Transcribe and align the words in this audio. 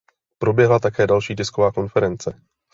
Proběhla 0.39 0.79
také 0.79 1.07
další 1.07 1.35
tisková 1.35 1.71
konference. 1.71 2.35